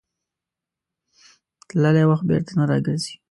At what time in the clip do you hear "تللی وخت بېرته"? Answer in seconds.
1.67-2.51